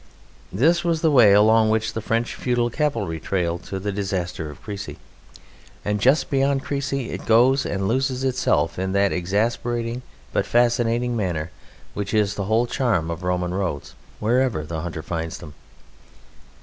This 0.51 0.83
was 0.83 1.01
the 1.01 1.11
way 1.11 1.31
along 1.31 1.69
which 1.69 1.93
the 1.93 2.01
French 2.01 2.33
feudal 2.33 2.71
cavalry 2.71 3.19
trailed 3.19 3.61
to 3.65 3.79
the 3.79 3.91
disaster 3.91 4.49
of 4.49 4.59
Crécy, 4.63 4.95
and 5.85 6.01
just 6.01 6.31
beyond 6.31 6.65
Crécy 6.65 7.09
it 7.11 7.27
goes 7.27 7.67
and 7.67 7.87
loses 7.87 8.23
itself 8.23 8.79
in 8.79 8.93
that 8.93 9.11
exasperating 9.11 10.01
but 10.33 10.47
fascinating 10.47 11.15
manner 11.15 11.51
which 11.93 12.15
is 12.15 12.33
the 12.33 12.45
whole 12.45 12.65
charm 12.65 13.11
of 13.11 13.21
Roman 13.21 13.53
roads 13.53 13.93
wherever 14.19 14.63
the 14.65 14.81
hunter 14.81 15.03
finds 15.03 15.37
them. 15.37 15.53